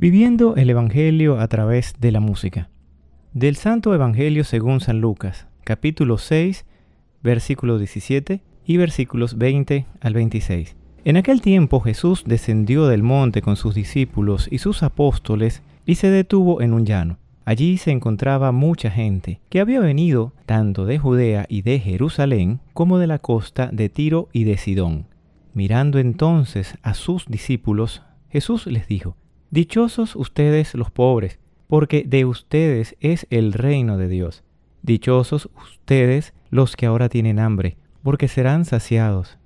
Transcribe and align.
Viviendo 0.00 0.54
el 0.54 0.70
Evangelio 0.70 1.40
a 1.40 1.48
través 1.48 1.94
de 1.98 2.12
la 2.12 2.20
música. 2.20 2.70
Del 3.32 3.56
Santo 3.56 3.92
Evangelio 3.96 4.44
según 4.44 4.78
San 4.78 5.00
Lucas, 5.00 5.48
capítulo 5.64 6.18
6, 6.18 6.66
versículo 7.20 7.78
17 7.78 8.40
y 8.64 8.76
versículos 8.76 9.38
20 9.38 9.86
al 10.00 10.14
26. 10.14 10.76
En 11.04 11.16
aquel 11.16 11.40
tiempo 11.40 11.80
Jesús 11.80 12.22
descendió 12.24 12.86
del 12.86 13.02
monte 13.02 13.42
con 13.42 13.56
sus 13.56 13.74
discípulos 13.74 14.46
y 14.48 14.58
sus 14.58 14.84
apóstoles 14.84 15.64
y 15.84 15.96
se 15.96 16.10
detuvo 16.10 16.62
en 16.62 16.74
un 16.74 16.86
llano. 16.86 17.18
Allí 17.44 17.76
se 17.76 17.90
encontraba 17.90 18.52
mucha 18.52 18.92
gente 18.92 19.40
que 19.48 19.58
había 19.58 19.80
venido 19.80 20.32
tanto 20.46 20.86
de 20.86 21.00
Judea 21.00 21.44
y 21.48 21.62
de 21.62 21.80
Jerusalén 21.80 22.60
como 22.72 22.98
de 22.98 23.08
la 23.08 23.18
costa 23.18 23.68
de 23.72 23.88
Tiro 23.88 24.28
y 24.32 24.44
de 24.44 24.58
Sidón. 24.58 25.06
Mirando 25.54 25.98
entonces 25.98 26.78
a 26.82 26.94
sus 26.94 27.26
discípulos, 27.26 28.04
Jesús 28.28 28.68
les 28.68 28.86
dijo, 28.86 29.16
Dichosos 29.50 30.14
ustedes 30.14 30.74
los 30.74 30.90
pobres, 30.90 31.38
porque 31.68 32.04
de 32.06 32.24
ustedes 32.26 32.96
es 33.00 33.26
el 33.30 33.52
reino 33.52 33.96
de 33.96 34.08
Dios. 34.08 34.44
Dichosos 34.82 35.48
ustedes 35.56 36.34
los 36.50 36.76
que 36.76 36.86
ahora 36.86 37.08
tienen 37.08 37.38
hambre, 37.38 37.76
porque 38.02 38.28
serán 38.28 38.64
saciados. 38.64 39.38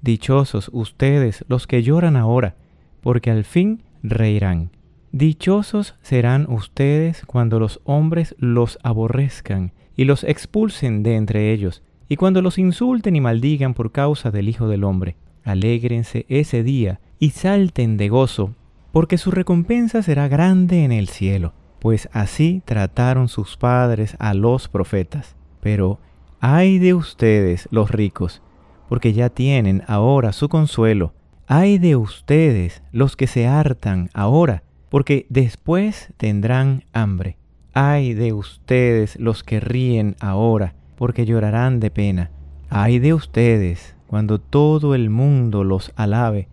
Dichosos 0.00 0.70
ustedes 0.72 1.44
los 1.48 1.66
que 1.66 1.82
lloran 1.82 2.16
ahora, 2.16 2.56
porque 3.02 3.30
al 3.30 3.44
fin 3.44 3.82
reirán. 4.02 4.70
Dichosos 5.12 5.96
serán 6.00 6.46
ustedes 6.48 7.24
cuando 7.26 7.58
los 7.58 7.80
hombres 7.84 8.34
los 8.38 8.78
aborrezcan 8.82 9.72
y 9.94 10.04
los 10.04 10.24
expulsen 10.24 11.02
de 11.02 11.16
entre 11.16 11.52
ellos, 11.52 11.82
y 12.08 12.16
cuando 12.16 12.40
los 12.40 12.58
insulten 12.58 13.14
y 13.14 13.20
maldigan 13.20 13.74
por 13.74 13.92
causa 13.92 14.30
del 14.30 14.48
Hijo 14.48 14.68
del 14.68 14.84
Hombre. 14.84 15.16
Alégrense 15.44 16.26
ese 16.28 16.62
día 16.62 17.00
y 17.18 17.30
salten 17.30 17.96
de 17.96 18.08
gozo, 18.08 18.54
porque 18.92 19.18
su 19.18 19.30
recompensa 19.30 20.02
será 20.02 20.28
grande 20.28 20.84
en 20.84 20.92
el 20.92 21.08
cielo, 21.08 21.52
pues 21.78 22.08
así 22.12 22.62
trataron 22.64 23.28
sus 23.28 23.56
padres 23.56 24.16
a 24.18 24.34
los 24.34 24.68
profetas. 24.68 25.36
Pero 25.60 25.98
ay 26.40 26.78
de 26.78 26.94
ustedes 26.94 27.68
los 27.70 27.90
ricos, 27.90 28.42
porque 28.88 29.12
ya 29.12 29.28
tienen 29.28 29.82
ahora 29.86 30.32
su 30.32 30.48
consuelo. 30.48 31.14
Ay 31.46 31.78
de 31.78 31.96
ustedes 31.96 32.82
los 32.92 33.16
que 33.16 33.26
se 33.26 33.46
hartan 33.46 34.10
ahora, 34.14 34.62
porque 34.88 35.26
después 35.28 36.12
tendrán 36.16 36.84
hambre. 36.92 37.36
Ay 37.72 38.14
de 38.14 38.32
ustedes 38.32 39.18
los 39.18 39.44
que 39.44 39.60
ríen 39.60 40.16
ahora, 40.20 40.74
porque 40.96 41.24
llorarán 41.24 41.80
de 41.80 41.90
pena. 41.90 42.30
Ay 42.68 42.98
de 42.98 43.14
ustedes 43.14 43.96
cuando 44.06 44.40
todo 44.40 44.96
el 44.96 45.08
mundo 45.08 45.62
los 45.62 45.92
alabe, 45.94 46.48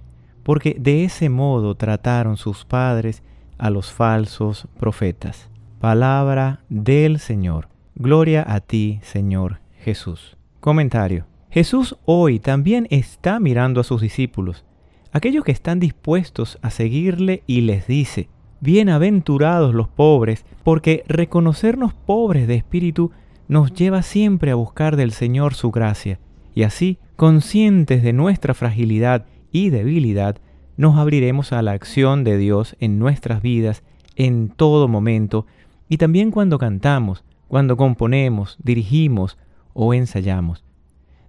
porque 0.47 0.77
de 0.79 1.03
ese 1.03 1.27
modo 1.27 1.75
trataron 1.75 2.37
sus 2.37 2.63
padres 2.63 3.21
a 3.57 3.69
los 3.69 3.91
falsos 3.91 4.65
profetas. 4.79 5.49
Palabra 5.81 6.61
del 6.69 7.19
Señor. 7.19 7.67
Gloria 7.95 8.45
a 8.47 8.61
ti, 8.61 9.01
Señor 9.03 9.59
Jesús. 9.83 10.37
Comentario. 10.61 11.25
Jesús 11.49 11.97
hoy 12.05 12.39
también 12.39 12.87
está 12.91 13.41
mirando 13.41 13.81
a 13.81 13.83
sus 13.83 13.99
discípulos, 13.99 14.63
aquellos 15.11 15.43
que 15.43 15.51
están 15.51 15.81
dispuestos 15.81 16.59
a 16.61 16.69
seguirle 16.69 17.43
y 17.45 17.59
les 17.59 17.85
dice, 17.85 18.29
Bienaventurados 18.61 19.75
los 19.75 19.89
pobres, 19.89 20.45
porque 20.63 21.03
reconocernos 21.09 21.93
pobres 21.93 22.47
de 22.47 22.55
espíritu 22.55 23.11
nos 23.49 23.73
lleva 23.73 24.01
siempre 24.01 24.51
a 24.51 24.55
buscar 24.55 24.95
del 24.95 25.11
Señor 25.11 25.55
su 25.55 25.71
gracia, 25.71 26.21
y 26.55 26.63
así, 26.63 26.99
conscientes 27.17 28.01
de 28.01 28.13
nuestra 28.13 28.53
fragilidad 28.53 29.25
y 29.51 29.69
debilidad, 29.69 30.37
nos 30.77 30.97
abriremos 30.97 31.53
a 31.53 31.61
la 31.61 31.71
acción 31.71 32.23
de 32.23 32.37
Dios 32.37 32.75
en 32.79 32.99
nuestras 32.99 33.41
vidas 33.41 33.83
en 34.15 34.49
todo 34.49 34.87
momento 34.87 35.45
y 35.89 35.97
también 35.97 36.31
cuando 36.31 36.57
cantamos, 36.57 37.23
cuando 37.47 37.77
componemos, 37.77 38.57
dirigimos 38.61 39.37
o 39.73 39.93
ensayamos. 39.93 40.63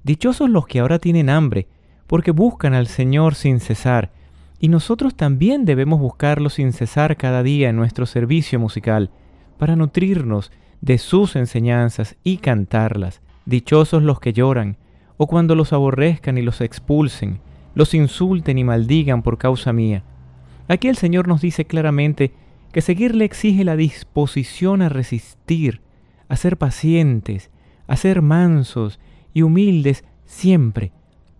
Dichosos 0.03 0.51
los 0.51 0.67
que 0.67 0.81
ahora 0.81 0.99
tienen 0.99 1.31
hambre, 1.31 1.69
porque 2.07 2.31
buscan 2.31 2.75
al 2.75 2.87
Señor 2.87 3.35
sin 3.35 3.61
cesar, 3.61 4.11
y 4.59 4.69
nosotros 4.69 5.15
también 5.15 5.65
debemos 5.65 6.01
buscarlo 6.01 6.51
sin 6.51 6.73
cesar 6.73 7.17
cada 7.17 7.43
día 7.43 7.69
en 7.69 7.77
nuestro 7.77 8.07
servicio 8.07 8.59
musical, 8.59 9.11
para 9.59 9.77
nutrirnos 9.77 10.51
de 10.81 10.99
sus 10.99 11.37
enseñanzas 11.37 12.17
y 12.25 12.39
cantarlas. 12.39 13.21
Dichosos 13.45 14.03
los 14.03 14.19
que 14.19 14.33
lloran, 14.33 14.77
o 15.17 15.27
cuando 15.27 15.55
los 15.55 15.73
aborrezcan 15.73 16.39
y 16.39 16.43
los 16.43 16.61
expulsen, 16.61 17.41
los 17.79 17.95
insulten 17.95 18.59
y 18.59 18.65
maldigan 18.65 19.23
por 19.23 19.39
causa 19.39 19.73
mía. 19.73 20.03
Aquí 20.67 20.89
el 20.89 20.97
Señor 20.97 21.29
nos 21.29 21.41
dice 21.41 21.65
claramente 21.65 22.33
que 22.73 22.81
seguirle 22.81 23.25
exige 23.25 23.63
la 23.63 23.77
disposición 23.77 24.83
a 24.83 24.89
resistir, 24.89 25.81
a 26.29 26.35
ser 26.35 26.57
pacientes, 26.57 27.53
a 27.87 27.95
ser 27.95 28.21
mansos 28.21 28.99
y 29.33 29.43
humildes 29.43 30.03
siempre. 30.25 30.91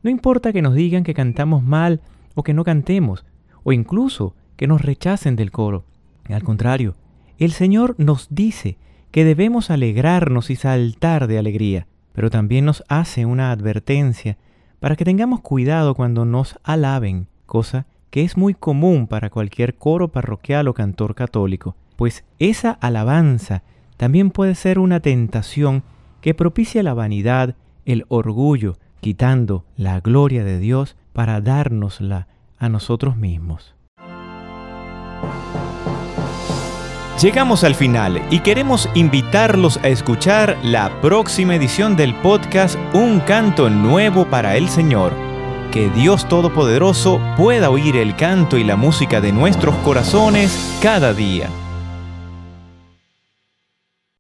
No 0.05 0.11
importa 0.11 0.53
que 0.53 0.63
nos 0.63 0.77
digan 0.77 1.03
que 1.03 1.13
cantamos 1.13 1.65
mal 1.65 2.03
o 2.37 2.45
que 2.45 2.55
no 2.55 2.63
cantemos, 2.63 3.25
o 3.65 3.73
incluso 3.73 4.37
que 4.57 4.69
nos 4.69 4.81
rechacen 4.81 5.35
del 5.35 5.51
coro. 5.51 5.87
Al 6.29 6.45
contrario, 6.45 6.95
el 7.39 7.51
Señor 7.51 7.97
nos 7.99 8.29
dice 8.31 8.79
que 9.11 9.25
debemos 9.25 9.73
alegrarnos 9.73 10.51
y 10.51 10.55
saltar 10.55 11.27
de 11.27 11.39
alegría 11.41 11.89
pero 12.19 12.31
también 12.31 12.65
nos 12.65 12.83
hace 12.89 13.27
una 13.27 13.53
advertencia 13.53 14.39
para 14.81 14.97
que 14.97 15.05
tengamos 15.05 15.41
cuidado 15.41 15.95
cuando 15.95 16.25
nos 16.25 16.59
alaben, 16.63 17.27
cosa 17.47 17.87
que 18.11 18.23
es 18.23 18.37
muy 18.37 18.55
común 18.55 19.07
para 19.07 19.31
cualquier 19.31 19.75
coro 19.75 20.09
parroquial 20.09 20.69
o 20.69 20.75
cantor 20.75 21.15
católico, 21.15 21.77
pues 21.97 22.25
esa 22.39 22.71
alabanza 22.71 23.63
también 23.97 24.31
puede 24.31 24.55
ser 24.55 24.79
una 24.79 25.01
tentación 25.01 25.83
que 26.21 26.35
propicia 26.35 26.83
la 26.83 26.95
vanidad, 26.95 27.55
el 27.85 28.05
orgullo, 28.09 28.77
quitando 29.01 29.65
la 29.77 30.01
gloria 30.01 30.45
de 30.45 30.59
Dios 30.59 30.97
para 31.13 31.41
dárnosla 31.41 32.29
a 32.59 32.69
nosotros 32.69 33.17
mismos. 33.17 33.75
Llegamos 37.21 37.65
al 37.65 37.75
final 37.75 38.23
y 38.31 38.39
queremos 38.39 38.89
invitarlos 38.95 39.79
a 39.79 39.89
escuchar 39.89 40.57
la 40.63 41.01
próxima 41.01 41.57
edición 41.57 41.97
del 41.97 42.15
podcast 42.15 42.79
Un 42.95 43.19
canto 43.19 43.69
nuevo 43.71 44.25
para 44.27 44.57
el 44.57 44.69
Señor. 44.69 45.13
Que 45.73 45.91
Dios 45.91 46.29
Todopoderoso 46.29 47.21
pueda 47.37 47.71
oír 47.71 47.97
el 47.97 48.15
canto 48.15 48.57
y 48.57 48.63
la 48.63 48.77
música 48.77 49.21
de 49.21 49.33
nuestros 49.33 49.75
corazones 49.79 50.79
cada 50.81 51.13
día. 51.13 51.51